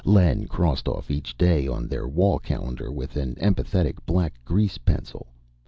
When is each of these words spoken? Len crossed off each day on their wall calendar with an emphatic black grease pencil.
Len 0.03 0.47
crossed 0.47 0.87
off 0.87 1.11
each 1.11 1.37
day 1.37 1.67
on 1.67 1.87
their 1.87 2.07
wall 2.07 2.39
calendar 2.39 2.91
with 2.91 3.15
an 3.15 3.37
emphatic 3.39 4.03
black 4.03 4.33
grease 4.43 4.79
pencil. 4.79 5.27